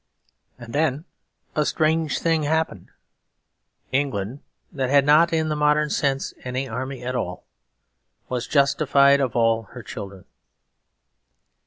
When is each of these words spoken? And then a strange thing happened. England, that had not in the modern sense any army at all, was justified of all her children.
And 0.57 0.73
then 0.73 1.05
a 1.55 1.63
strange 1.63 2.17
thing 2.17 2.41
happened. 2.41 2.89
England, 3.91 4.39
that 4.71 4.89
had 4.89 5.05
not 5.05 5.31
in 5.31 5.49
the 5.49 5.55
modern 5.55 5.91
sense 5.91 6.33
any 6.43 6.67
army 6.67 7.03
at 7.03 7.15
all, 7.15 7.45
was 8.27 8.47
justified 8.47 9.21
of 9.21 9.35
all 9.35 9.67
her 9.73 9.83
children. 9.83 10.25